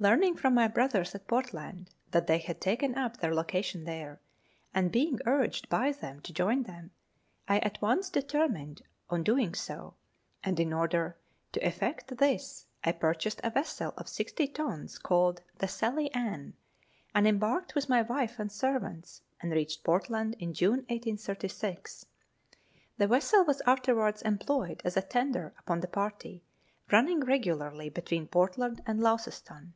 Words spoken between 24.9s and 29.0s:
a tender upon the party, running regularly between Port land and